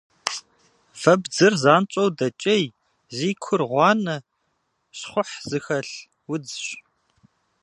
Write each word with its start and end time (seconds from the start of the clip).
Вэбдзыр 1.01 1.53
занщӏэу 1.63 2.09
дэкӏей, 2.17 2.63
зи 3.15 3.29
кур 3.43 3.61
гъуанэ, 3.69 4.15
щхъухь 4.97 5.35
зыхэлъ 5.49 5.95
удзщ. 6.31 6.67